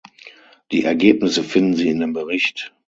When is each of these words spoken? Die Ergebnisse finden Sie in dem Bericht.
Die 0.71 0.83
Ergebnisse 0.83 1.43
finden 1.43 1.75
Sie 1.75 1.89
in 1.89 1.99
dem 1.99 2.13
Bericht. 2.13 2.73